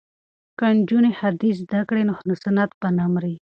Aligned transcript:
که 0.57 0.65
نجونې 0.77 1.11
حدیث 1.19 1.55
زده 1.65 1.81
کړي 1.89 2.03
نو 2.07 2.13
سنت 2.43 2.71
به 2.79 2.87
نه 2.97 3.05
مري. 3.13 3.35